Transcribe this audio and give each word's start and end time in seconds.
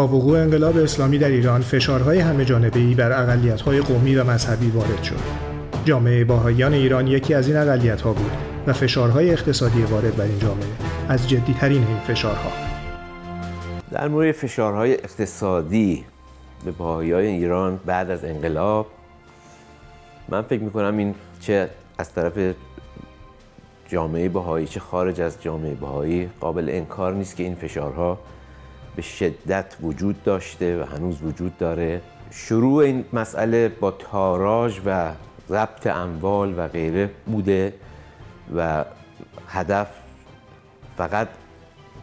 با 0.00 0.08
وقوع 0.08 0.38
انقلاب 0.38 0.76
اسلامی 0.76 1.18
در 1.18 1.28
ایران 1.28 1.60
فشارهای 1.60 2.18
همه 2.18 2.44
جانبه‌ای 2.44 2.94
بر 2.94 3.22
اقلیت‌های 3.22 3.80
قومی 3.80 4.16
و 4.16 4.24
مذهبی 4.24 4.70
وارد 4.70 5.02
شد. 5.02 5.20
جامعه 5.84 6.24
باهایان 6.24 6.72
ایران 6.72 7.06
یکی 7.06 7.34
از 7.34 7.48
این 7.48 7.56
اقلیت‌ها 7.56 8.12
بود 8.12 8.30
و 8.66 8.72
فشارهای 8.72 9.30
اقتصادی 9.30 9.82
وارد 9.82 10.16
بر 10.16 10.24
این 10.24 10.38
جامعه 10.38 10.66
از 11.08 11.28
جدیترین 11.28 11.86
این 11.86 11.98
فشارها. 11.98 12.50
در 13.90 14.08
مورد 14.08 14.32
فشارهای 14.32 14.94
اقتصادی 14.94 16.04
به 16.64 16.70
باهایان 16.70 17.22
ایران 17.22 17.80
بعد 17.86 18.10
از 18.10 18.24
انقلاب 18.24 18.86
من 20.28 20.42
فکر 20.42 20.62
می‌کنم 20.62 20.98
این 20.98 21.14
چه 21.40 21.68
از 21.98 22.12
طرف 22.12 22.54
جامعه 23.88 24.28
بهایی 24.28 24.66
چه 24.66 24.80
خارج 24.80 25.20
از 25.20 25.42
جامعه 25.42 25.74
بهایی 25.74 26.30
قابل 26.40 26.68
انکار 26.68 27.14
نیست 27.14 27.36
که 27.36 27.42
این 27.42 27.54
فشارها 27.54 28.18
به 28.96 29.02
شدت 29.02 29.76
وجود 29.82 30.22
داشته 30.22 30.82
و 30.82 30.84
هنوز 30.84 31.22
وجود 31.22 31.58
داره. 31.58 32.00
شروع 32.30 32.84
این 32.84 33.04
مسئله 33.12 33.68
با 33.68 33.90
تاراج 33.90 34.80
و 34.86 35.12
ضبط 35.48 35.86
اموال 35.86 36.54
و 36.58 36.68
غیره 36.68 37.10
بوده 37.26 37.74
و 38.56 38.84
هدف 39.48 39.88
فقط 40.96 41.28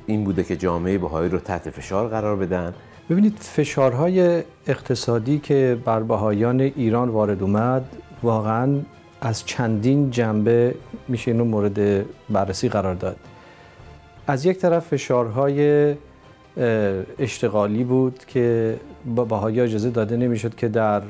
این 0.06 0.24
بوده 0.24 0.44
که 0.44 0.56
جامعه 0.56 0.98
بهایی 0.98 1.30
رو 1.30 1.38
تحت 1.38 1.70
فشار 1.70 2.08
قرار 2.08 2.36
بدن. 2.36 2.74
ببینید 3.10 3.38
فشارهای 3.40 4.44
اقتصادی 4.68 5.40
که 5.40 5.78
بر 5.86 6.00
بهایان 6.00 6.62
ایران 6.62 7.10
وارد 7.10 7.44
اومد 7.44 7.86
واقعا 8.24 8.80
از 9.22 9.46
چندین 9.46 10.12
جنبه 10.12 10.76
میشه 11.08 11.32
اینو 11.32 11.46
مورد 11.46 12.06
بررسی 12.30 12.70
قرار 12.70 12.96
داد. 12.96 13.18
از 14.28 14.46
یک 14.46 14.58
طرف 14.58 14.88
فشارهای 14.88 15.96
اشتغالی 17.20 17.84
بود 17.84 18.26
که 18.26 18.80
با 19.06 19.48
اجازه 19.48 19.90
داده 19.90 20.18
نمی‌شد 20.18 20.56
که 20.56 20.68
در 20.68 21.02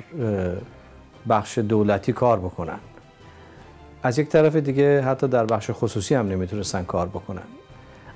بخش 1.30 1.58
دولتی 1.58 2.14
کار 2.14 2.40
بکنن. 2.40 2.80
از 4.04 4.20
یک 4.20 4.28
طرف 4.28 4.56
دیگه 4.56 5.02
حتی 5.02 5.28
در 5.28 5.46
بخش 5.46 5.72
خصوصی 5.74 6.16
هم 6.16 6.28
نمی‌تونستن 6.28 6.84
کار 6.84 7.08
بکنن. 7.08 7.42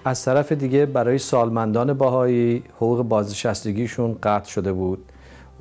از 0.05 0.25
طرف 0.25 0.51
دیگه 0.51 0.85
برای 0.85 1.17
سالمندان 1.17 1.93
باهایی 1.93 2.63
حقوق 2.75 3.01
بازنشستگیشون 3.01 4.17
قطع 4.23 4.49
شده 4.49 4.73
بود 4.73 5.05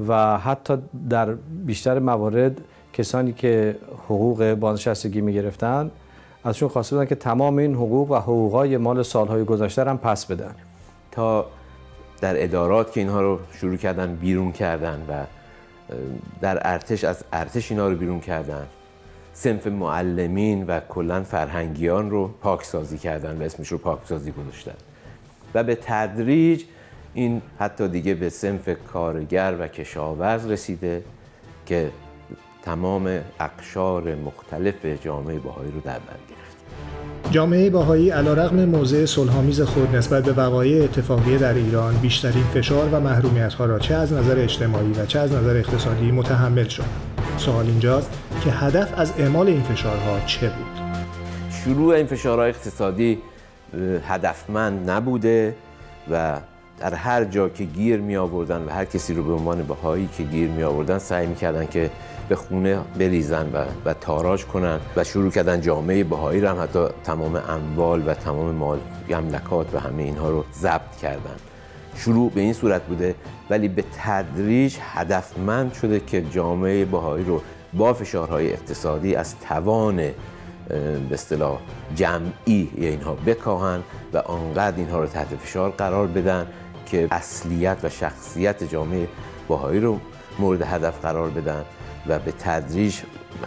و 0.09 0.39
حتی 0.39 0.79
در 1.11 1.35
بیشتر 1.67 1.99
موارد 1.99 2.61
کسانی 2.93 3.33
که 3.33 3.77
حقوق 4.05 4.55
بازنشستگی 4.55 5.21
می‌گرفتن 5.21 5.91
ازشون 6.45 6.69
خواسته 6.69 6.97
بودن 6.97 7.09
که 7.09 7.15
تمام 7.15 7.59
این 7.59 7.75
حقوق 7.75 8.11
و 8.11 8.15
حقوقای 8.15 8.77
مال 8.77 9.03
سالهای 9.03 9.45
گذشته 9.45 9.85
هم 9.85 9.99
پس 9.99 10.27
بدن 10.27 10.55
تا 11.11 11.47
در 12.21 12.45
ادارات 12.45 12.93
که 12.93 13.01
اینها 13.01 13.21
رو 13.21 13.39
شروع 13.53 13.77
کردن 13.77 14.15
بیرون 14.15 14.53
کردن 14.53 15.07
و 15.09 15.25
در 16.41 16.59
ارتش 16.63 17.05
از 17.05 17.25
ارتش 17.33 17.71
اینها 17.71 17.89
رو 17.89 17.97
بیرون 17.97 18.21
کردن. 18.21 18.67
سنف 19.33 19.67
معلمین 19.67 20.67
و 20.67 20.81
کلا 20.81 21.23
فرهنگیان 21.23 22.11
رو 22.11 22.29
پاکسازی 22.29 22.99
کردن 22.99 23.43
و 23.43 23.45
اسمش 23.45 23.69
رو 23.69 23.79
پاکسازی 23.79 24.33
گذاشتن. 24.33 24.75
و 25.55 25.63
به 25.63 25.75
تدریج 25.75 26.65
این 27.15 27.43
حتی 27.59 27.89
دیگه 27.89 28.15
به 28.15 28.29
سنف 28.29 28.69
کارگر 28.93 29.57
و 29.61 29.69
کشاورز 29.69 30.47
رسیده 30.47 31.05
که 31.67 31.91
تمام 32.63 33.21
اقشار 33.41 34.15
مختلف 34.15 34.85
جامعه 34.85 35.39
باهایی 35.39 35.71
رو 35.71 35.81
در 35.81 35.99
بر 35.99 36.17
جامعه 37.31 37.71
باهایی 37.71 38.11
علا 38.11 38.35
رقم 38.35 38.65
موضع 38.65 39.05
صلحآمیز 39.05 39.61
خود 39.61 39.97
نسبت 39.97 40.25
به 40.25 40.33
وقایع 40.33 40.85
اتفاقی 40.85 41.39
در 41.39 41.55
ایران 41.55 41.95
بیشترین 41.95 42.45
فشار 42.45 42.89
و 42.93 43.01
محرومیت 43.01 43.55
ها 43.55 43.65
را 43.65 43.79
چه 43.79 43.95
از 43.95 44.13
نظر 44.13 44.39
اجتماعی 44.39 44.93
و 44.93 45.07
چه 45.07 45.19
از 45.19 45.33
نظر 45.33 45.57
اقتصادی 45.57 46.13
متحمل 46.13 46.69
شد. 46.69 46.85
سوال 47.37 47.67
اینجاست 47.67 48.11
که 48.45 48.51
هدف 48.51 48.99
از 48.99 49.13
اعمال 49.19 49.47
این 49.47 49.63
فشارها 49.63 50.21
چه 50.27 50.47
بود؟ 50.47 51.01
شروع 51.51 51.95
این 51.95 52.07
فشارهای 52.07 52.49
اقتصادی 52.49 53.19
هدفمند 54.09 54.91
نبوده 54.91 55.55
و 56.11 56.41
در 56.81 56.95
هر 56.95 57.25
جا 57.25 57.49
که 57.49 57.65
گیر 57.65 58.01
می 58.01 58.17
آوردن 58.17 58.65
و 58.65 58.71
هر 58.71 58.85
کسی 58.85 59.15
رو 59.15 59.23
به 59.23 59.33
عنوان 59.33 59.63
بهایی 59.63 60.09
که 60.17 60.23
گیر 60.23 60.49
می 60.49 60.63
آوردن 60.63 60.99
سعی 60.99 61.27
می 61.27 61.35
کردن 61.35 61.67
که 61.67 61.91
به 62.29 62.37
خونه 62.37 62.79
بریزن 62.99 63.51
و, 63.53 63.65
و 63.85 63.95
تاراج 63.95 64.45
کنن 64.45 64.81
و 64.97 65.05
شروع 65.05 65.31
کردن 65.31 65.61
جامعه 65.61 66.05
بهایی 66.05 66.41
رو 66.41 66.49
هم 66.49 66.63
حتی 66.63 66.87
تمام 67.05 67.43
اموال 67.49 68.09
و 68.09 68.15
تمام 68.15 68.55
مال 68.55 68.79
املکات 69.11 69.75
و 69.75 69.79
همه 69.79 70.03
اینها 70.03 70.31
رو 70.31 70.45
ضبط 70.53 70.97
کردن. 71.03 71.37
شروع 71.97 72.31
به 72.31 72.41
این 72.41 72.53
صورت 72.53 72.83
بوده 72.83 73.15
ولی 73.51 73.69
به 73.69 73.85
تدریج 74.05 74.77
هدفمند 74.81 75.73
شده 75.73 76.01
که 76.01 76.23
جامعه 76.23 76.85
بهایی 76.85 77.25
رو 77.25 77.43
با 77.73 77.93
فشارهای 77.93 78.53
اقتصادی 78.53 79.15
از 79.15 79.39
توان 79.39 79.97
به 79.97 80.15
اصطلاح 81.13 81.61
جمعی 81.95 82.71
اینها 82.77 83.15
بکاهن 83.27 83.81
و 84.13 84.19
آنقدر 84.19 84.77
اینها 84.77 85.01
رو 85.01 85.07
تحت 85.07 85.27
فشار 85.27 85.71
قرار 85.71 86.07
بدن 86.07 86.47
که 86.91 87.09
اصلیت 87.11 87.79
و 87.83 87.89
شخصیت 87.89 88.65
جامعه 88.65 89.09
باهایی 89.49 89.81
رو 89.81 90.01
مورد 90.39 90.63
هدف 90.63 91.01
قرار 91.01 91.31
بدن 91.31 91.65
و 92.07 92.19
به 92.19 92.33
تدریج 92.33 92.97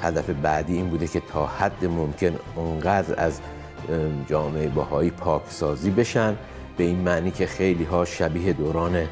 هدف 0.02 0.30
بعدی 0.30 0.74
این 0.74 0.88
بوده 0.88 1.08
که 1.08 1.22
تا 1.34 1.46
حد 1.46 1.86
ممکن 1.86 2.32
اونقدر 2.56 3.24
از 3.24 3.40
جامعه 4.28 4.68
باهایی 4.68 5.10
پاکسازی 5.10 5.92
بشن 5.92 6.36
به 6.78 6.84
این 6.84 7.00
معنی 7.00 7.32
که 7.32 7.46
خیلی 7.46 7.84
ها 7.84 8.06
شبیه 8.06 8.54
دوران 8.54 9.08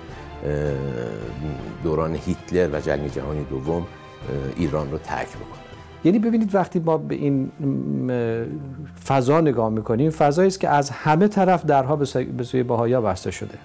دوران 1.83 2.15
هیتلر 2.15 2.69
و 2.73 2.81
جنگ 2.81 3.11
جهانی 3.11 3.43
دوم 3.43 3.87
ایران 4.55 4.91
رو 4.91 4.97
ترک 4.97 5.27
بکنن. 5.27 5.61
یعنی 6.03 6.19
ببینید 6.19 6.55
وقتی 6.55 6.79
ما 6.79 6.97
به 6.97 7.15
این 7.15 7.51
فضا 9.05 9.41
نگاه 9.41 9.69
می‌کنیم 9.69 10.09
فضایی 10.09 10.47
است 10.47 10.59
که 10.59 10.69
از 10.69 10.89
همه 10.89 11.27
طرف 11.27 11.65
درها 11.65 11.95
به 12.37 12.43
سوی 12.43 12.63
باهایا 12.63 13.01
بسته 13.01 13.31
شده. 13.31 13.57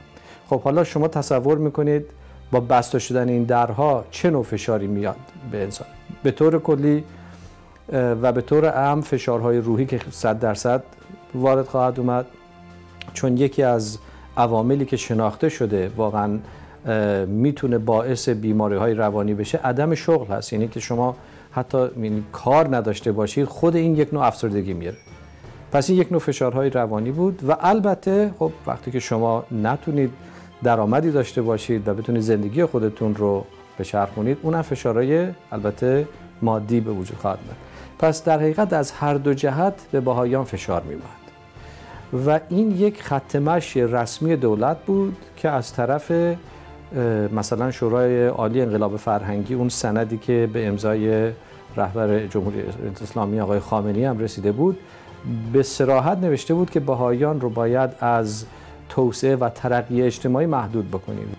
خب 0.51 0.61
حالا 0.61 0.85
شما 0.85 1.09
تصور 1.09 1.59
می‌کنید 1.59 2.05
با 2.51 2.61
بسته 2.61 2.99
شدن 2.99 3.29
این 3.29 3.45
درها 3.45 4.05
چه 4.11 4.31
نوع 4.31 4.43
فشاری 4.43 4.87
میاد 4.87 5.17
به 5.51 5.63
انسان؟ 5.63 5.89
به 6.23 6.31
طور 6.31 6.59
کلی 6.59 7.05
و 7.93 8.33
به 8.33 8.41
طور 8.41 8.71
عام 8.71 9.01
فشارهای 9.01 9.59
روحی 9.59 9.87
که 9.87 10.01
صد 10.11 10.39
درصد 10.39 10.83
وارد 11.35 11.67
خواهد 11.67 12.01
اومد. 12.01 12.27
چون 13.15 13.37
یکی 13.37 13.63
از 13.63 13.99
عواملی 14.37 14.85
که 14.85 14.97
شناخته 14.97 15.49
شده 15.49 15.91
واقعا 15.97 16.39
می‌تونه 17.27 17.79
باعث 17.79 18.29
بیماری 18.29 18.77
های 18.77 18.95
روانی 18.95 19.35
بشه 19.35 19.59
عدم 19.59 19.95
شغل 19.95 20.27
هست. 20.27 20.53
یعنی 20.53 20.69
که 20.69 20.81
شما 20.81 21.17
حتی 21.53 21.79
یعنی 21.97 22.25
کار 22.33 22.77
نداشته 22.77 23.13
باشید 23.13 23.45
خود 23.45 23.77
این 23.77 23.97
یک 23.97 24.15
نوع 24.15 24.25
افسردگی 24.25 24.75
میاره 24.75 24.97
پس 25.73 25.91
این 25.91 25.99
یک 25.99 26.13
نوع 26.13 26.21
فشارهای 26.21 26.71
روانی 26.71 27.11
بود 27.11 27.45
و 27.49 27.57
البته 27.61 28.31
خب 28.39 28.53
وقتی 28.67 28.91
که 28.91 29.01
شما 29.01 29.45
نتونید 29.63 30.11
درآمدی 30.63 31.11
داشته 31.11 31.43
باشید 31.43 31.89
و 31.89 31.95
بتونید 31.95 32.23
زندگی 32.23 32.65
خودتون 32.65 33.15
رو 33.15 33.45
بچرخونید 33.79 34.39
اونم 34.43 34.63
فشارهای 34.63 35.29
البته 35.53 36.09
مادی 36.43 36.81
به 36.81 36.91
وجود 36.91 37.19
خواهد 37.19 37.39
میاد 37.43 37.57
پس 37.99 38.25
در 38.25 38.39
حقیقت 38.39 38.73
از 38.73 38.93
هر 38.93 39.15
دو 39.15 39.35
جهت 39.35 39.75
به 39.93 40.01
باهایان 40.01 40.45
فشار 40.45 40.83
میومد 40.83 41.27
و 42.27 42.41
این 42.49 42.71
یک 42.71 43.03
خط 43.03 43.37
مشی 43.37 43.83
رسمی 43.83 44.37
دولت 44.37 44.77
بود 44.87 45.17
که 45.37 45.49
از 45.49 45.73
طرف 45.73 46.13
مثلا 47.33 47.71
شورای 47.71 48.27
عالی 48.27 48.63
انقلاب 48.63 48.97
فرهنگی 48.97 49.55
اون 49.55 49.69
سندی 49.69 50.19
که 50.19 50.49
به 50.53 50.67
امضای 50.67 51.31
رهبر 51.77 52.27
جمهوری 52.27 52.63
اسلامی 53.03 53.41
آقای 53.41 53.61
خامنه‌ای 53.61 54.05
هم 54.05 54.19
رسیده 54.19 54.53
بود 54.53 54.79
به 55.53 55.63
سراحت 55.63 56.19
نوشته 56.19 56.55
بود 56.55 56.71
که 56.71 56.81
بهایان 56.81 57.41
رو 57.41 57.51
باید 57.51 57.91
از 58.01 58.45
توسعه 58.89 59.37
و 59.37 59.49
ترقی 59.49 60.03
اجتماعی 60.03 60.47
محدود 60.47 60.89
بکنیم. 60.89 61.37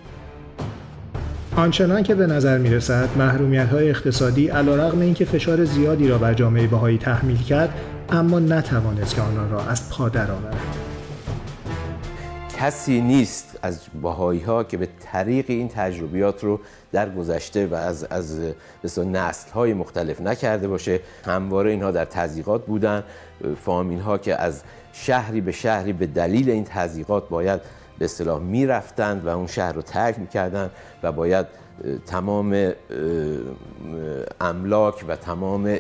آنچنان 1.55 2.03
که 2.03 2.15
به 2.15 2.27
نظر 2.27 2.57
می 2.57 2.69
رسد 2.69 3.09
محرومیت 3.17 3.69
های 3.69 3.89
اقتصادی 3.89 4.47
علا 4.47 4.75
رغم 4.75 4.99
اینکه 4.99 5.25
فشار 5.25 5.65
زیادی 5.65 6.07
را 6.07 6.17
بر 6.17 6.33
جامعه 6.33 6.67
بهایی 6.67 6.97
تحمیل 6.97 7.43
کرد 7.43 7.73
اما 8.09 8.39
نتوانست 8.39 9.15
که 9.15 9.21
آنان 9.21 9.51
را 9.51 9.61
از 9.61 9.89
پا 9.89 10.09
درآورد. 10.09 10.87
کسی 12.59 13.01
نیست 13.01 13.59
از 13.61 13.79
باهایی 14.01 14.41
ها 14.41 14.63
که 14.63 14.77
به 14.77 14.87
طریق 14.99 15.45
این 15.47 15.67
تجربیات 15.67 16.43
رو 16.43 16.59
در 16.91 17.09
گذشته 17.09 17.67
و 17.67 17.75
از 17.75 18.03
از 18.03 18.39
نسل 18.97 19.51
های 19.51 19.73
مختلف 19.73 20.21
نکرده 20.21 20.67
باشه. 20.67 20.99
همواره 21.25 21.71
اینها 21.71 21.91
در 21.91 22.05
تزیقات 22.05 22.65
بودن. 22.65 23.03
فامیل 23.65 23.99
ها 23.99 24.17
که 24.17 24.41
از 24.41 24.61
شهری 24.99 25.41
به 25.41 25.51
شهری 25.51 25.93
به 25.93 26.07
دلیل 26.07 26.49
این 26.49 26.63
تزیقات 26.63 27.29
باید 27.29 27.61
به 27.99 28.05
اصطلاح 28.05 28.39
می‌رفتند 28.39 29.25
و 29.25 29.29
اون 29.29 29.47
شهر 29.47 29.73
رو 29.73 29.81
ترک 29.81 30.19
می‌کردند 30.19 30.71
و 31.03 31.11
باید 31.11 31.45
تمام 32.05 32.71
املاک 34.41 35.05
و 35.07 35.15
تمام 35.15 35.77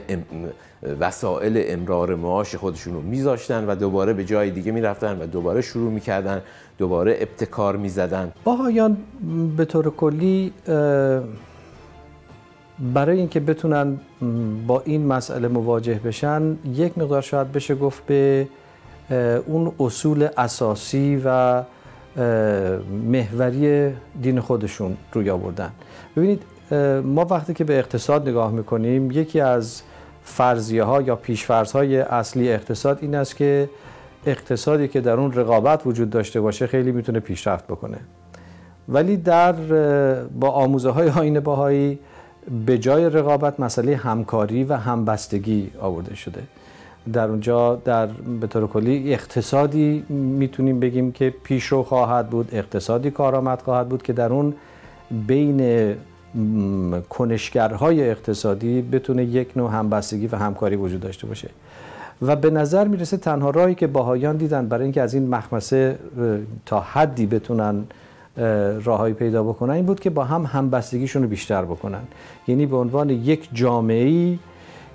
وسایل 0.99 1.63
امرار 1.67 2.15
معاش 2.15 2.55
خودشون 2.55 2.93
رو 2.93 3.01
میذاشتن 3.01 3.65
و 3.67 3.75
دوباره 3.75 4.13
به 4.13 4.25
جای 4.25 4.51
دیگه 4.51 4.71
می‌رفتن 4.71 5.21
و 5.21 5.25
دوباره 5.25 5.61
شروع 5.61 5.91
می‌کردن 5.91 6.41
دوباره 6.77 7.17
ابتکار 7.19 7.77
می‌زدن. 7.77 8.31
باهایان 8.43 8.97
به 9.57 9.65
طور 9.65 9.89
کلی 9.89 10.53
برای 12.93 13.17
اینکه 13.17 13.39
بتونن 13.39 13.99
با 14.67 14.81
این 14.85 15.07
مسئله 15.07 15.47
مواجه 15.47 15.99
بشن 16.05 16.57
یک 16.73 16.97
مقدار 16.97 17.21
شاید 17.21 17.51
بشه 17.51 17.75
گفت 17.75 18.05
به 18.05 18.47
اون 19.45 19.71
اصول 19.79 20.27
اساسی 20.37 21.21
و 21.25 21.63
محوری 23.09 23.93
دین 24.21 24.39
خودشون 24.39 24.97
روی 25.13 25.29
آوردن. 25.29 25.71
ببینید 26.15 26.43
ما 27.03 27.25
وقتی 27.25 27.53
که 27.53 27.63
به 27.63 27.79
اقتصاد 27.79 28.29
نگاه 28.29 28.51
می‌کنیم 28.51 29.11
یکی 29.11 29.39
از 29.39 29.81
فرضیه 30.23 30.83
ها 30.83 31.01
یا 31.01 31.15
پیشفرض 31.15 31.71
های 31.71 31.97
اصلی 31.97 32.51
اقتصاد 32.51 32.97
این 33.01 33.15
است 33.15 33.35
که 33.35 33.69
اقتصادی 34.25 34.87
که 34.87 35.01
در 35.01 35.13
اون 35.13 35.33
رقابت 35.33 35.87
وجود 35.87 36.09
داشته 36.09 36.41
باشه 36.41 36.67
خیلی 36.67 36.91
می‌تونه 36.91 37.19
پیشرفت 37.19 37.67
بکنه. 37.67 37.97
ولی 38.89 39.17
در 39.17 39.53
با 40.39 40.49
آموزه 40.49 40.89
های 40.89 41.09
آین 41.09 41.39
باهایی 41.39 41.99
به 42.65 42.77
جای 42.77 43.09
رقابت 43.09 43.59
مسئله 43.59 43.95
همکاری 43.95 44.63
و 44.63 44.73
همبستگی 44.73 45.71
آورده 45.79 46.15
شده. 46.15 46.43
در 47.13 47.29
اونجا 47.29 47.75
در 47.75 48.05
به 48.41 48.47
طور 48.47 48.67
کلی 48.67 49.13
اقتصادی 49.13 50.05
می‌تونیم 50.09 50.79
بگیم 50.79 51.11
که 51.11 51.33
پیشرو 51.43 51.83
خواهد 51.83 52.29
بود 52.29 52.49
اقتصادی 52.51 53.11
کارآمد 53.11 53.61
خواهد 53.61 53.89
بود 53.89 54.03
که 54.03 54.13
در 54.13 54.33
اون 54.33 54.53
بین 55.27 55.95
کنشگرهای 57.09 58.09
اقتصادی 58.09 58.81
بتونه 58.81 59.23
یک 59.23 59.57
نوع 59.57 59.71
همبستگی 59.71 60.27
و 60.27 60.35
همکاری 60.35 60.75
وجود 60.75 60.99
داشته 60.99 61.27
باشه. 61.27 61.49
و 62.21 62.35
به 62.35 62.49
نظر 62.49 62.87
می‌رسه 62.87 63.17
تنها 63.17 63.49
راهی 63.49 63.75
که 63.75 63.87
باهایان 63.87 64.37
دیدن 64.37 64.67
برای 64.67 64.83
اینکه 64.83 65.01
از 65.01 65.13
این 65.13 65.29
مخمسه 65.29 65.99
تا 66.65 66.79
حدی 66.79 67.25
بتونن 67.25 67.83
راههایی 68.83 69.13
پیدا 69.13 69.43
بکنن 69.43 69.73
این 69.73 69.85
بود 69.85 69.99
که 69.99 70.09
با 70.09 70.23
هم 70.23 70.45
همبستگیشون 70.45 71.23
رو 71.23 71.29
بیشتر 71.29 71.65
بکنن. 71.65 72.01
یعنی 72.47 72.65
به 72.65 72.77
عنوان 72.77 73.09
یک 73.09 73.49
جامعه 73.53 74.37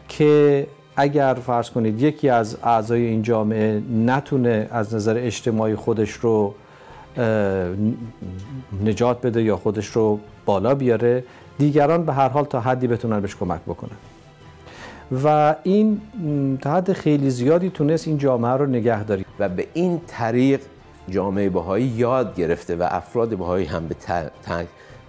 که 0.08 0.66
اگر 0.96 1.34
فرض 1.34 1.70
کنید 1.70 2.02
یکی 2.02 2.28
از 2.28 2.56
اعضای 2.62 3.06
این 3.06 3.22
جامعه 3.22 3.82
نتونه 4.06 4.68
از 4.70 4.94
نظر 4.94 5.16
اجتماعی 5.18 5.74
خودش 5.74 6.10
رو 6.12 6.54
نجات 8.84 9.26
بده 9.26 9.42
یا 9.42 9.56
خودش 9.56 9.86
رو 9.86 10.20
بالا 10.44 10.74
بیاره 10.74 11.24
دیگران 11.58 12.04
به 12.04 12.12
هر 12.12 12.28
حال 12.28 12.44
تا 12.44 12.60
حدی 12.60 12.86
بتونن 12.86 13.20
بهش 13.20 13.36
کمک 13.36 13.60
بکنن. 13.60 13.96
و 15.24 15.54
این 15.62 16.00
تا 16.60 16.74
حد 16.74 16.92
خیلی 16.92 17.30
زیادی 17.30 17.70
تونست 17.70 18.08
این 18.08 18.18
جامعه 18.18 18.52
رو 18.52 18.66
نگه 18.66 19.04
داری 19.04 19.24
و 19.38 19.48
به 19.48 19.66
این 19.74 20.00
طریق 20.06 20.60
جامعه 21.08 21.48
بهایی 21.48 21.86
یاد 21.86 22.36
گرفته 22.36 22.76
و 22.76 22.86
افراد 22.90 23.36
بهایی 23.36 23.66
هم 23.66 23.88
به, 23.88 23.96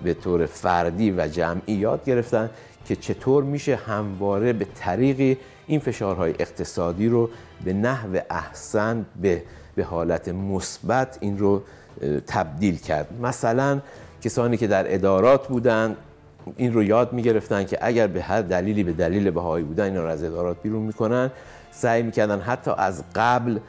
به 0.03 0.13
طور 0.13 0.45
فردی 0.45 1.11
و 1.11 1.27
جمعی 1.27 1.73
یاد 1.73 2.05
گرفتن 2.05 2.49
که 2.85 2.95
چطور 2.95 3.43
میشه 3.43 3.75
همواره 3.75 4.53
به 4.53 4.67
طریقی 4.75 5.37
این 5.67 5.79
فشارهای 5.79 6.33
اقتصادی 6.39 7.07
رو 7.07 7.29
به 7.65 7.73
نحو 7.73 8.19
احسن 8.29 9.05
به, 9.21 9.43
به 9.75 9.83
حالت 9.83 10.29
مثبت 10.29 11.17
این 11.21 11.37
رو 11.37 11.61
تبدیل 12.27 12.77
کرد. 12.77 13.07
مثلا 13.21 13.81
کسانی 14.21 14.57
که 14.57 14.67
در 14.67 14.93
ادارات 14.93 15.47
بودن 15.47 15.95
این 16.57 16.73
رو 16.73 16.83
یاد 16.83 17.13
می‌گرفتن 17.13 17.63
که 17.63 17.77
اگر 17.81 18.07
به 18.07 18.21
هر 18.21 18.41
دلیلی 18.41 18.83
به 18.83 18.93
دلیل 18.93 19.31
بهایی 19.31 19.65
بودن 19.65 19.83
این 19.83 19.97
رو 19.97 20.07
از 20.07 20.23
ادارات 20.23 20.61
بیرون 20.63 20.81
می‌کنن 20.81 21.31
سعی 21.71 22.03
می‌کردن 22.03 22.39
حتی 22.39 22.71
از 22.77 23.03
قبل 23.15 23.59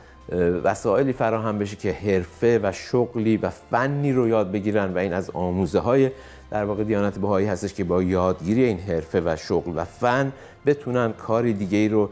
وسایلی 0.65 1.13
فراهم 1.13 1.59
بشه 1.59 1.77
که 1.77 1.93
حرفه 1.93 2.61
و 2.63 2.73
شغلی 2.73 3.37
و 3.37 3.51
فنی 3.51 4.13
رو 4.13 4.29
یاد 4.29 4.53
بگیرن 4.53 4.95
و 4.95 4.99
این 4.99 5.13
از 5.13 5.31
آموزه 5.31 5.79
های 5.79 6.11
در 6.55 6.65
واقع 6.65 6.85
دیانت 6.85 7.19
بهایی 7.19 7.47
هستش 7.47 7.75
که 7.75 7.85
با 7.85 8.03
یادگیری 8.03 8.65
این 8.65 8.79
حرفه 8.79 9.21
و 9.21 9.37
شغل 9.37 9.73
و 9.77 9.85
فن 9.85 10.33
بتونن 10.67 11.13
کاری 11.13 11.53
دیگه 11.53 11.89
رو 11.89 12.09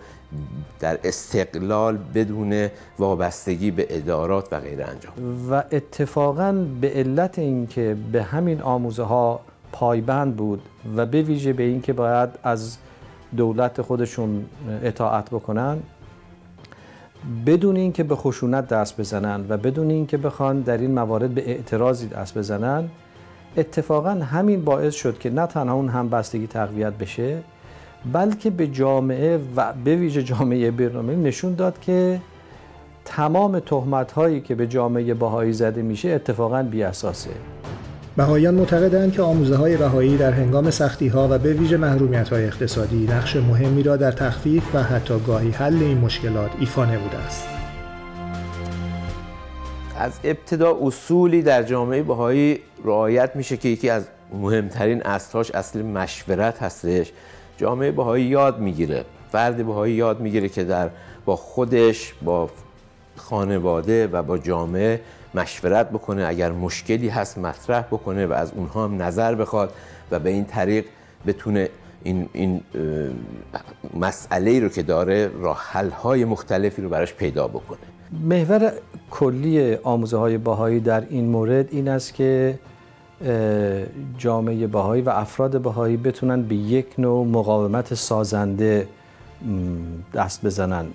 در 0.80 0.98
استقلال 1.04 1.98
بدون 2.14 2.68
وابستگی 2.98 3.70
به 3.70 3.86
ادارات 3.90 4.52
و 4.52 4.60
غیره 4.60 4.84
انجام 4.84 5.14
و 5.50 5.64
اتفاقا 5.72 6.52
به 6.80 6.90
علت 6.90 7.38
اینکه 7.38 7.96
به 8.12 8.22
همین 8.22 8.62
آموزه 8.62 9.02
ها 9.02 9.40
پایبند 9.72 10.36
بود 10.36 10.62
و 10.96 11.06
به 11.06 11.22
ویژه 11.22 11.52
به 11.52 11.62
اینکه 11.62 11.92
باید 11.92 12.28
از 12.42 12.76
دولت 13.36 13.82
خودشون 13.82 14.44
اطاعت 14.82 15.30
بکنن 15.30 15.78
بدون 17.46 17.76
اینکه 17.76 18.02
به 18.02 18.16
خشونت 18.16 18.68
دست 18.68 19.00
بزنن 19.00 19.44
و 19.48 19.56
بدون 19.56 19.90
اینکه 19.90 20.16
بخوان 20.16 20.60
در 20.60 20.78
این 20.78 20.90
موارد 20.90 21.34
به 21.34 21.50
اعتراضی 21.50 22.08
دست 22.08 22.38
بزنن 22.38 22.88
اتفاقا 23.56 24.10
همین 24.10 24.64
باعث 24.64 24.94
شد 24.94 25.18
که 25.18 25.30
نه 25.30 25.46
تنها 25.46 25.74
اون 25.74 25.88
همبستگی 25.88 26.46
تقویت 26.46 26.92
بشه 26.92 27.38
بلکه 28.12 28.50
به 28.50 28.66
جامعه 28.66 29.40
و 29.56 29.72
به 29.84 29.96
ویژه 29.96 30.22
جامعه 30.22 30.70
برنامه 30.70 31.16
نشون 31.16 31.54
داد 31.54 31.80
که 31.80 32.20
تمام 33.04 33.58
تهمت 33.58 34.12
هایی 34.12 34.40
که 34.40 34.54
به 34.54 34.66
جامعه 34.66 35.14
بهایی 35.14 35.52
زده 35.52 35.82
میشه 35.82 36.08
اتفاقا 36.08 36.62
بی 36.62 36.82
اساسه 36.82 37.30
بهاییان 38.16 38.54
معتقدند 38.54 39.12
که 39.12 39.22
آموزه 39.22 39.56
های 39.56 39.76
بهایی 39.76 40.16
در 40.16 40.32
هنگام 40.32 40.70
سختی 40.70 41.08
ها 41.08 41.28
و 41.30 41.38
به 41.38 41.52
ویژه 41.52 41.76
محرومیت 41.76 42.28
های 42.28 42.44
اقتصادی 42.44 43.06
نقش 43.06 43.36
مهمی 43.36 43.82
را 43.82 43.96
در 43.96 44.12
تخفیف 44.12 44.74
و 44.74 44.82
حتی 44.82 45.14
گاهی 45.26 45.50
حل 45.50 45.82
این 45.82 45.98
مشکلات 45.98 46.50
ایفا 46.60 46.84
نموده 46.84 47.18
است. 47.18 47.51
از 50.02 50.12
ابتدا 50.24 50.78
اصولی 50.82 51.42
در 51.42 51.62
جامعه 51.62 52.02
بهایی 52.02 52.60
رعایت 52.84 53.36
میشه 53.36 53.56
که 53.56 53.68
یکی 53.68 53.90
از 53.90 54.04
مهمترین 54.32 55.02
اصلاش 55.02 55.50
اصل 55.50 55.82
مشورت 55.82 56.62
هستش. 56.62 57.12
جامعه 57.56 57.90
بهایی 57.90 58.24
یاد 58.24 58.58
می‌گیره. 58.58 59.04
فرد 59.32 59.66
بهایی 59.66 59.94
یاد 59.94 60.20
می‌گیره 60.20 60.48
که 60.48 60.64
در 60.64 60.90
با 61.24 61.36
خودش 61.36 62.14
با 62.22 62.50
خانواده 63.16 64.06
و 64.06 64.22
با 64.22 64.38
جامعه 64.38 65.00
مشورت 65.34 65.90
بکنه 65.90 66.26
اگر 66.26 66.52
مشکلی 66.52 67.08
هست 67.08 67.38
مطرح 67.38 67.82
بکنه 67.82 68.26
و 68.26 68.32
از 68.32 68.52
اونها 68.52 68.84
هم 68.84 69.02
نظر 69.02 69.34
بخواد 69.34 69.72
و 70.10 70.18
به 70.18 70.30
این 70.30 70.44
طریق 70.44 70.84
بتونه 71.26 71.68
این, 72.02 72.28
این 72.32 72.60
مسئله 73.94 74.60
رو 74.60 74.68
که 74.68 74.82
داره 74.82 75.30
راه 75.40 75.72
های 76.02 76.24
مختلفی 76.24 76.82
رو 76.82 76.88
براش 76.88 77.14
پیدا 77.14 77.48
بکنه. 77.48 77.91
محور 78.12 78.72
کلی 79.10 79.74
آموزه 79.74 80.16
های 80.16 80.38
باهایی 80.38 80.80
در 80.80 81.02
این 81.10 81.28
مورد 81.28 81.68
این 81.70 81.88
است 81.88 82.14
که 82.14 82.58
جامعه 84.18 84.66
باهایی 84.66 85.02
و 85.02 85.10
افراد 85.10 85.62
باهایی 85.62 85.96
بتونن 85.96 86.42
به 86.42 86.54
یک 86.54 86.86
نوع 86.98 87.26
مقاومت 87.26 87.94
سازنده 87.94 88.88
دست 90.14 90.46
بزنن. 90.46 90.86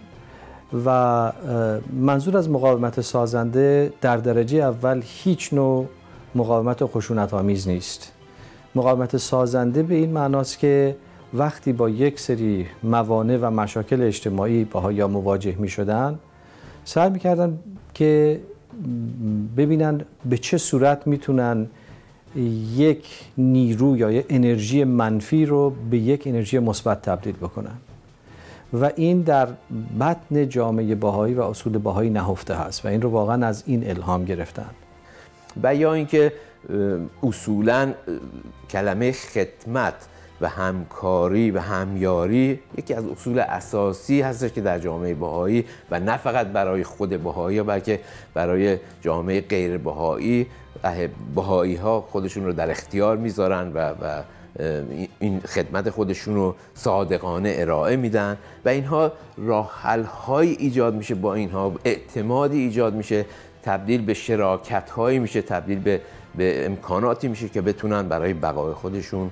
و 0.86 1.32
منظور 1.94 2.38
از 2.38 2.50
مقاومت 2.50 3.02
سازنده 3.02 3.94
در 4.02 4.18
درجه 4.18 4.58
اول 4.58 5.02
هیچ 5.06 5.54
نوع 5.54 5.86
مقاومت 6.36 6.86
خشونت 6.86 7.34
آمیز 7.34 7.68
نیست. 7.68 8.12
مقاومت 8.76 9.18
سازنده 9.18 9.84
به 9.84 9.96
این 9.96 10.12
معناست 10.12 10.60
که 10.60 10.96
وقتی 11.34 11.74
با 11.74 11.90
یک 11.90 12.20
سری 12.20 12.68
موانع 12.84 13.38
و 13.38 13.50
مشاکل 13.50 14.02
اجتماعی 14.02 14.64
باها 14.64 15.08
مواجه 15.08 15.56
می 15.60 15.70
شدن 15.70 16.20
سعی 16.88 17.10
می 17.10 17.20
کردن 17.20 17.60
که 17.94 18.40
ببینن 19.58 20.02
به 20.26 20.38
چه 20.38 20.58
صورت 20.58 21.08
می‌تونن 21.08 21.68
یک 22.76 23.06
نیرو 23.38 23.98
یا 23.98 24.12
یک 24.12 24.26
انرژی 24.30 24.84
منفی 24.84 25.46
رو 25.46 25.74
به 25.90 25.98
یک 25.98 26.28
انرژی 26.28 26.60
مثبت 26.60 27.02
تبدیل 27.02 27.36
بکنن. 27.36 27.78
و 28.74 28.92
این 28.96 29.22
در 29.22 29.48
بطن 30.00 30.50
جامعه 30.50 30.96
باهایی 30.96 31.34
و 31.34 31.42
اصول 31.42 31.78
باهایی 31.78 32.10
نهفته 32.10 32.56
هست 32.56 32.86
و 32.86 32.88
این 32.88 33.02
رو 33.02 33.10
واقعا 33.10 33.48
از 33.48 33.64
این 33.66 33.90
الهام 33.90 34.26
گرفتن. 34.26 34.70
و 35.64 35.76
یا 35.76 35.94
اینکه 35.94 36.34
اصولا 37.24 37.94
کلمه 38.70 39.12
خدمت 39.12 39.94
و 40.42 40.50
همکاری 40.50 41.52
و 41.52 41.60
همیاری 41.60 42.60
یکی 42.78 42.94
از 42.94 43.06
اصول 43.06 43.40
اساسی 43.40 44.22
هستش 44.22 44.52
که 44.52 44.62
در 44.62 44.80
جامعه 44.80 45.14
بهایی 45.14 45.66
و 45.92 46.00
نه 46.00 46.18
فقط 46.18 46.48
برای 46.48 46.84
خود 46.84 47.24
بهایی 47.24 47.64
بلکه 47.64 48.00
برای 48.34 48.78
جامعه 49.02 49.42
غیر 49.42 49.78
بهایی 49.78 50.48
بهایی 51.36 51.76
ها 51.76 52.02
خودشون 52.02 52.46
رو 52.46 52.54
در 52.54 52.72
اختیار 52.72 53.18
می‌ذارن 53.18 53.72
و, 53.74 53.90
و 53.90 54.24
این 55.20 55.40
خدمت 55.40 55.90
خودشون 55.90 56.36
رو 56.36 56.56
صادقانه 56.74 57.56
ارائه 57.58 57.96
میدن 57.96 58.38
و 58.66 58.70
اینها 58.70 59.12
راه 59.38 59.84
های 60.26 60.52
ایجاد 60.52 60.96
میشه 60.96 61.16
با 61.16 61.34
اینها 61.34 61.74
اعتمادی 61.86 62.58
ایجاد 62.58 62.94
میشه 62.94 63.26
تبدیل 63.64 64.06
به 64.06 64.14
شراکت 64.14 64.90
هایی 64.90 65.20
میشه 65.20 65.42
تبدیل 65.42 65.80
به 65.80 66.02
به 66.38 66.66
امکاناتی 66.66 67.28
میشه 67.28 67.50
که 67.50 67.62
بتونن 67.62 68.08
برای 68.08 68.34
بقای 68.34 68.74
خودشون 68.74 69.32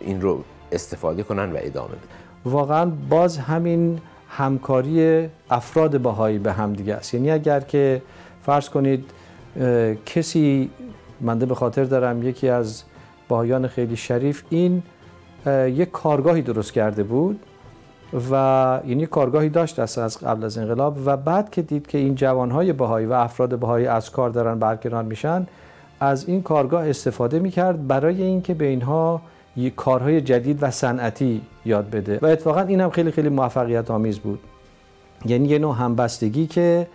این 0.00 0.20
رو 0.20 0.44
استفاده 0.72 1.22
کنن 1.22 1.52
و 1.52 1.56
ادامه 1.60 1.88
بدن. 1.88 1.98
واقعا 2.44 2.92
باز 3.08 3.38
همین 3.38 3.98
همکاری 4.28 5.28
افراد 5.50 5.98
باهایی 5.98 6.38
به 6.38 6.52
هم 6.52 6.72
دیگه 6.72 6.94
است. 6.94 7.14
یعنی 7.14 7.30
اگر 7.30 7.60
که 7.60 8.02
فرض 8.42 8.68
کنید 8.68 9.04
کسی 10.06 10.70
منده 11.20 11.46
به 11.46 11.54
خاطر 11.54 11.84
دارم 11.84 12.22
یکی 12.22 12.48
از 12.48 12.82
باهایان 13.28 13.68
خیلی 13.68 13.96
شریف 13.96 14.42
این 14.50 14.82
یک 15.66 15.90
کارگاهی 15.90 16.42
درست 16.42 16.72
کرده 16.72 17.02
بود 17.02 17.40
و 18.30 18.80
یعنی 18.86 19.06
کارگاهی 19.06 19.48
داشت 19.48 19.78
از 19.78 20.18
قبل 20.18 20.44
از 20.44 20.58
انقلاب 20.58 20.98
و 21.04 21.16
بعد 21.16 21.50
که 21.50 21.62
دید 21.62 21.86
که 21.86 21.98
این 21.98 22.14
جوانهای 22.14 22.72
بهایی 22.72 23.06
و 23.06 23.12
افراد 23.12 23.58
بهایی 23.58 23.86
از 23.86 24.10
کار 24.10 24.30
دارن 24.30 24.58
برکنار 24.58 25.02
میشن 25.02 25.46
از 26.02 26.28
این 26.28 26.42
کارگاه 26.42 26.88
استفاده 26.88 27.38
می‌کرد 27.38 27.86
برای 27.86 28.22
اینکه 28.22 28.54
به 28.54 28.64
اینها 28.64 29.20
کارهای 29.76 30.20
جدید 30.20 30.58
و 30.62 30.70
صنعتی 30.70 31.40
یاد 31.64 31.90
بده. 31.90 32.18
و 32.22 32.26
اتفاقا 32.26 32.60
این 32.60 32.80
هم 32.80 32.90
خیلی 32.90 33.10
خیلی 33.10 33.28
موفقیت 33.28 33.90
آمیز 33.90 34.18
بود. 34.18 34.38
یعنی 35.26 35.48
یه 35.48 35.58
نوع 35.58 35.76
همبستگی 35.76 36.46
که 36.46 36.86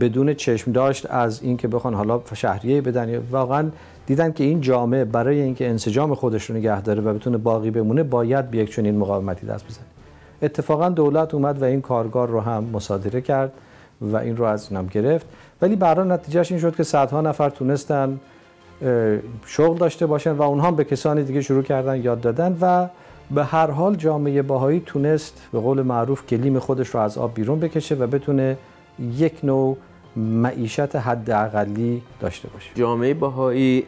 بدون 0.00 0.34
چشم 0.34 0.72
داشت 0.72 1.10
از 1.10 1.42
اینکه 1.42 1.68
بخوان 1.68 1.94
حالا 1.94 2.20
شهریه 2.34 2.80
بدن. 2.80 3.18
واقعا 3.18 3.70
دیدن 4.06 4.32
که 4.32 4.44
این 4.44 4.60
جامعه 4.60 5.04
برای 5.04 5.40
اینکه 5.40 5.68
انسجام 5.68 6.14
خودش 6.14 6.50
رو 6.50 6.56
نگه 6.56 6.80
داره 6.80 7.02
و 7.02 7.14
بتونه 7.14 7.36
باقی 7.36 7.70
بمونه 7.70 8.02
باید 8.02 8.50
به 8.50 8.58
یک 8.58 8.74
چنین 8.74 8.98
مقاومتی 8.98 9.46
دست 9.46 9.66
بزنه. 9.66 9.84
اتفاقا 10.42 10.88
دولت 10.88 11.34
اومد 11.34 11.62
و 11.62 11.64
این 11.64 11.80
کارگار 11.80 12.28
رو 12.28 12.40
هم 12.40 12.64
مصادره 12.64 13.20
کرد 13.20 13.52
و 14.00 14.16
این 14.16 14.36
رو 14.36 14.44
از 14.44 14.72
اونم 14.72 14.86
گرفت. 14.86 15.26
ولی 15.62 15.76
برای 15.76 16.08
نتیجهش 16.08 16.52
این 16.52 16.60
شد 16.60 16.76
که 16.76 16.82
صدها 16.82 17.20
نفر 17.20 17.50
تونستن 17.50 18.20
شغل 19.46 19.78
داشته 19.78 20.06
باشن 20.06 20.32
و 20.32 20.42
اونها 20.42 20.70
به 20.70 20.84
کسانی 20.84 21.22
دیگه 21.22 21.40
شروع 21.40 21.62
کردن 21.62 22.02
یاد 22.02 22.20
دادن 22.20 22.58
و 22.60 22.88
به 23.30 23.44
هر 23.44 23.70
حال 23.70 23.94
جامعه 23.94 24.42
باهایی 24.42 24.82
تونست 24.86 25.42
به 25.52 25.60
قول 25.60 25.82
معروف 25.82 26.26
گلیم 26.26 26.58
خودش 26.58 26.88
رو 26.88 27.00
از 27.00 27.18
آب 27.18 27.34
بیرون 27.34 27.60
بکشه 27.60 27.94
و 27.94 28.06
بتونه 28.06 28.56
یک 28.98 29.44
نوع 29.44 29.76
معیشت 30.16 30.96
حداقلی 30.96 32.02
داشته 32.20 32.48
باشه. 32.48 32.70
جامعه 32.74 33.14
باهایی 33.14 33.86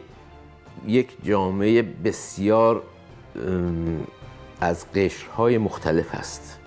یک 0.87 1.17
جامعه 1.25 1.83
بسیار 1.83 2.83
از 4.61 4.93
قشرهای 4.93 5.59
مختلف 5.59 6.15
است. 6.15 6.59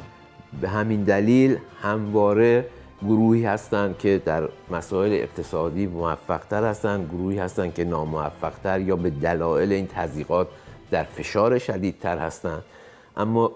به 0.62 0.70
همین 0.70 1.04
دلیل 1.04 1.58
همواره 1.82 2.66
گروهی 3.02 3.46
هستند 3.46 3.98
که 3.98 4.22
در 4.26 4.50
مسائل 4.72 5.14
اقتصادی 5.14 5.88
موفقتر 5.88 6.64
هستند 6.64 7.10
گروهی 7.10 7.40
هستند 7.40 7.74
که 7.74 7.84
ناموفقتر 7.84 8.80
یا 8.80 8.96
به 8.96 9.10
دلایل 9.10 9.72
این 9.72 9.88
تضییقات 9.88 10.48
در 10.92 11.04
فشار 11.04 11.60
شدیدتر 11.60 12.18
هستند. 12.18 12.64
اما 13.18 13.52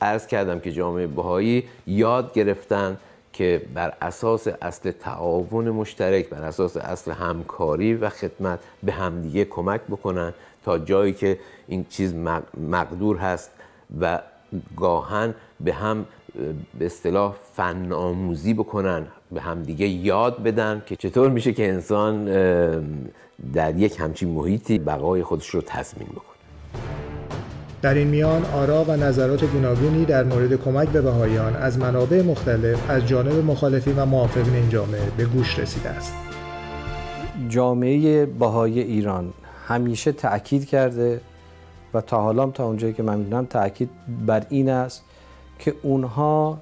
عرض 0.00 0.26
کردم 0.26 0.60
که 0.60 0.72
جامعه 0.72 1.06
بهایی 1.06 1.64
یاد 1.86 2.32
گرفتن 2.32 2.96
که 3.32 3.62
بر 3.74 3.92
اساس 4.02 4.48
اصل 4.62 4.90
تعاون 4.90 5.70
مشترک 5.70 6.28
بر 6.28 6.42
اساس 6.42 6.76
اصل 6.76 7.12
همکاری 7.12 7.94
و 7.94 8.08
خدمت 8.08 8.60
به 8.82 8.92
همدیگه 8.92 9.44
کمک 9.44 9.80
بکنن 9.80 10.34
تا 10.64 10.78
جایی 10.78 11.12
که 11.12 11.38
این 11.68 11.86
چیز 11.90 12.14
مقدور 12.70 13.16
هست 13.16 13.50
و 14.00 14.20
گاهن 14.76 15.34
به 15.60 15.72
هم 15.72 16.06
به 16.78 16.86
اصطلاح 16.86 17.34
فن 17.54 17.92
آموزی 17.92 18.54
بکنن 18.54 19.06
به 19.32 19.40
همدیگه 19.40 19.86
یاد 19.86 20.42
بدن 20.42 20.82
که 20.86 20.96
چطور 20.96 21.30
میشه 21.30 21.52
که 21.52 21.68
انسان 21.68 22.24
در 23.54 23.76
یک 23.76 24.00
همچین 24.00 24.28
محیطی 24.28 24.78
بقای 24.78 25.22
خودش 25.22 25.48
رو 25.48 25.60
تضمین 25.60 26.08
بکنه 26.08 26.34
در 27.82 27.94
این 27.94 28.08
میان 28.08 28.44
آرا 28.44 28.84
و 28.84 28.96
نظرات 28.96 29.44
گوناگونی 29.44 30.04
در 30.04 30.24
مورد 30.24 30.64
کمک 30.64 30.88
به 30.88 31.00
بهایان 31.00 31.56
از 31.56 31.78
منابع 31.78 32.22
مختلف 32.22 32.90
از 32.90 33.06
جانب 33.06 33.44
مخالفین 33.44 33.98
و 33.98 34.06
موافقین 34.06 34.54
این 34.54 34.68
جامعه 34.68 35.10
به 35.16 35.24
گوش 35.24 35.58
رسیده 35.58 35.88
است. 35.88 36.14
جامعه 37.48 38.26
بهای 38.26 38.80
ایران 38.80 39.32
همیشه 39.68 40.12
تأکید 40.12 40.66
کرده 40.66 41.20
و 41.94 42.00
تا 42.00 42.22
حالا 42.22 42.46
تا 42.46 42.66
اونجایی 42.66 42.92
که 42.92 43.02
من 43.02 43.18
می‌دونم 43.18 43.46
تأکید 43.46 43.90
بر 44.26 44.42
این 44.48 44.68
است 44.68 45.04
که 45.58 45.74
اونها 45.82 46.58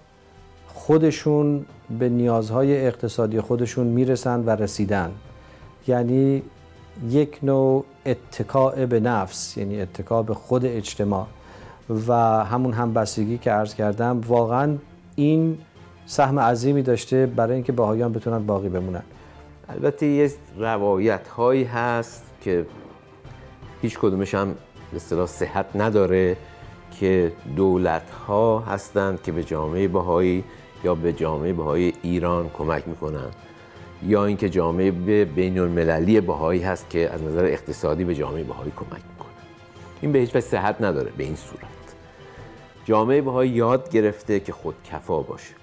خودشون 0.66 1.66
به 1.99 2.08
نیازهای 2.08 2.87
اقتصادی 2.87 3.40
خودشون 3.40 3.87
می‌رسند 3.87 4.49
و 4.49 4.50
رسیدن. 4.50 5.12
یعنی 5.87 6.42
یک 7.08 7.38
نوع 7.42 7.84
اتکاع 8.06 8.87
به 8.87 9.00
نفس 9.00 9.56
یعنی 9.56 9.80
اتکاع 9.80 10.22
به 10.22 10.34
خود 10.34 10.64
اجتماع. 10.64 11.26
و 12.06 12.14
همون 12.44 12.72
همبستگی 12.72 13.38
که 13.38 13.50
عرض 13.50 13.75
کردم 13.75 14.20
واقعا 14.20 14.76
این 15.16 15.58
سهم 16.06 16.38
عظیمی 16.38 16.82
داشته 16.82 17.26
برای 17.26 17.54
اینکه 17.54 17.72
باهایان 17.72 18.12
بتونن 18.12 18.46
باقی 18.46 18.68
بمونن. 18.68 19.02
البته 19.68 20.06
یه 20.06 20.30
روایت 20.58 21.28
هایی 21.28 21.64
هست 21.64 22.22
که 22.40 22.66
هیچ 23.82 23.99
کدومش 23.99 24.34
هم 24.34 24.54
به 24.90 24.96
اصطلاح 24.96 25.26
صحت 25.26 25.66
نداره. 25.75 26.37
که 27.02 27.32
دولت 27.56 28.11
ها 28.11 28.59
هستند 28.59 29.23
که 29.23 29.32
به 29.32 29.44
جامعه 29.44 29.88
بهایی 29.88 30.44
یا 30.85 30.94
به 30.94 31.12
جامعه 31.12 31.52
بهایی 31.52 31.94
ایران 32.02 32.49
کمک 32.49 32.88
می‌کنن 32.88 33.28
یا 34.02 34.25
اینکه 34.25 34.49
جامعه 34.49 34.90
بین 35.25 35.59
المللی 35.59 36.21
بهایی 36.21 36.62
هست 36.62 36.90
که 36.90 37.11
از 37.11 37.23
نظر 37.23 37.44
اقتصادی 37.44 38.04
به 38.04 38.14
جامعه 38.14 38.44
بهایی 38.44 38.73
کمک 38.76 39.02
می‌کنه. 39.11 39.32
این 40.00 40.12
به 40.12 40.18
هیچ 40.18 40.30
وجه 40.30 40.40
صحت 40.40 40.82
نداره 40.82 41.12
به 41.16 41.25
این 41.25 41.37
صورت. 41.37 41.94
جامعه 42.85 43.21
بهایی 43.21 43.50
یاد 43.50 43.90
گرفته 43.90 44.40
که 44.40 44.52
خود 44.52 44.75
کفا 44.85 45.23
باشه. 45.23 45.54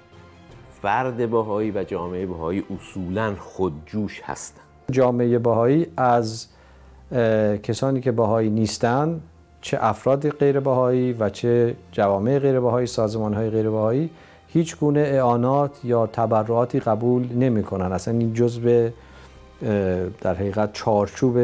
فرد 0.81 1.29
بهایی 1.29 1.71
و 1.71 1.83
جامعه 1.83 2.25
بهایی 2.25 2.63
اصولا 2.75 3.35
خودجوش 3.39 4.21
هستند 4.23 4.63
جامعه 4.91 5.39
بهایی 5.39 5.87
از 5.97 6.47
کسانی 7.63 8.01
که 8.01 8.11
بهایی 8.11 8.49
نیستند 8.49 9.21
چه 9.61 9.77
افراد 9.81 10.29
غیر 10.29 10.59
بهایی 10.59 11.13
و 11.13 11.29
چه 11.29 11.75
جوامع 11.91 12.39
غیر 12.39 12.59
بهایی 12.59 12.87
سازمان 12.87 13.33
های 13.33 13.49
غیر 13.49 13.69
بهایی 13.69 14.09
هیچ 14.47 14.77
گونه 14.77 14.99
اعانات 14.99 15.71
یا 15.83 16.07
تبرعاتی 16.07 16.79
قبول 16.79 17.27
نمی 17.33 17.63
کنن 17.63 17.91
اصلا 17.91 18.13
این 18.13 18.33
جزء 18.33 18.89
در 20.21 20.35
حقیقت 20.35 20.73
چارچوب 20.73 21.37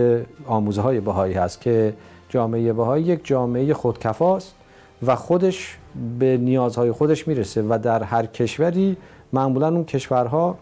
آموزه 0.48 0.82
های 0.82 1.00
بهایی 1.00 1.34
هست 1.34 1.62
که 1.62 1.94
جامعه 2.30 2.74
بهایی 2.74 3.06
یک 3.06 3.20
جامعه 3.24 3.74
خودکفاست 3.74 4.56
و 5.06 5.16
خودش 5.16 5.78
به 6.20 6.38
نیازهای 6.38 6.92
خودش 6.92 7.28
می‌رسه 7.28 7.62
و 7.62 7.80
در 7.84 8.04
هر 8.04 8.26
کشوری 8.26 8.98
معمولا 9.34 9.68
اون 9.68 9.86
کشورها 9.86 10.58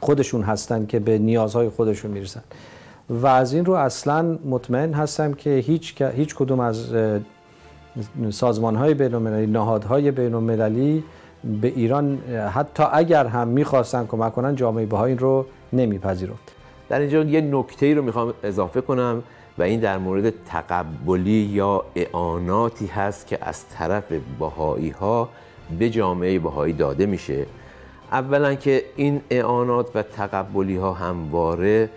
خودشون 0.00 0.42
هستن 0.42 0.86
که 0.86 0.98
به 0.98 1.18
نیازهای 1.18 1.68
خودشون 1.68 2.10
می‌رسن. 2.10 2.42
و 3.10 3.26
از 3.26 3.54
این 3.54 3.64
رو 3.64 3.72
اصلا 3.72 4.38
مطمئن 4.44 4.92
هستم 4.92 5.32
که 5.32 5.50
هیچ, 5.50 6.02
هیچ 6.02 6.34
کدوم 6.34 6.60
از 6.60 6.94
سازمان 8.30 8.76
های 8.76 8.94
بین 8.94 9.14
المللی 9.14 9.46
نهادهای 9.46 10.10
بین 10.10 10.34
المللی 10.34 11.04
به 11.60 11.68
ایران 11.68 12.18
حتی 12.54 12.82
اگر 12.92 13.26
هم 13.26 13.48
می‌خواستن 13.48 14.06
کمک 14.06 14.32
کنن 14.34 14.56
جامعه 14.56 14.86
بهایی 14.86 15.14
رو 15.14 15.46
نمیپذیرفت. 15.72 16.52
در 16.88 16.98
اینجا 16.98 17.22
یه 17.22 17.40
نکته 17.40 17.94
رو 17.94 18.02
می‌خوام 18.02 18.34
اضافه 18.42 18.80
کنم 18.80 19.22
و 19.58 19.62
این 19.62 19.80
در 19.80 19.98
مورد 19.98 20.32
تقبلی 20.46 21.30
یا 21.30 21.84
اعاناتی 21.94 22.86
هست 22.86 23.26
که 23.26 23.38
از 23.40 23.68
طرف 23.68 24.04
بهایی 24.38 24.90
ها 24.90 25.28
به 25.78 25.90
جامعه 25.90 26.38
بهایی 26.38 26.72
داده 26.72 27.06
میشه. 27.06 27.46
اولا 28.12 28.54
که 28.54 28.84
این 28.96 29.20
اعانات 29.30 29.96
و 29.96 30.02
تقبلی 30.02 30.76
ها 30.76 30.92
همواره 30.92 31.90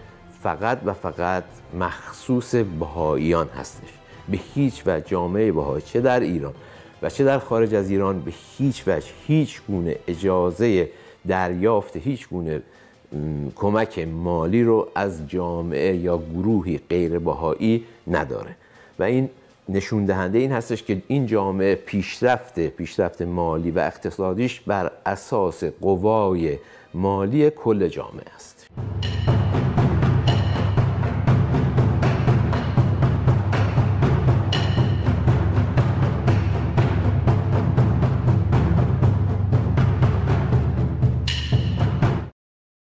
فقط 0.46 0.80
و 0.86 0.94
فقط 0.94 1.44
مخصوص 1.80 2.56
بهاییان 2.56 3.48
هستش. 3.48 3.90
به 4.30 4.40
هیچ 4.54 4.84
و 4.86 5.00
جامعه 5.00 5.52
بهایی 5.52 5.82
چه 5.82 6.02
در 6.02 6.20
ایران 6.20 6.54
و 7.02 7.10
چه 7.10 7.24
در 7.24 7.40
خارج 7.40 7.76
از 7.76 7.90
ایران 7.90 8.20
به 8.20 8.34
هیچ 8.58 8.84
وجه 8.88 9.08
هیچ 9.28 9.62
گونه 9.68 9.96
اجازه 10.08 10.90
دریافت 11.28 11.98
هیچ 11.98 12.28
گونه 12.30 12.62
کمک 13.56 14.00
مالی 14.00 14.64
رو 14.64 14.88
از 14.96 15.28
جامعه 15.28 15.96
یا 15.96 16.18
گروهی 16.34 16.80
غیر 16.90 17.20
بهایی 17.20 17.86
نداره. 18.08 18.56
و 19.00 19.04
این 19.04 19.30
نشون 19.70 20.06
دهنده 20.06 20.38
این 20.38 20.52
هستش 20.52 20.84
که 20.84 21.02
این 21.08 21.26
جامعه 21.26 21.76
پیشرفت 21.76 22.60
پیشرفت 22.60 23.22
مالی 23.22 23.72
و 23.72 23.80
اقتصادیش 23.80 24.60
بر 24.60 24.92
اساس 25.06 25.64
قوای 25.64 26.58
مالی 26.94 27.50
کل 27.50 27.88
جامعه 27.88 28.36
است. 28.36 28.68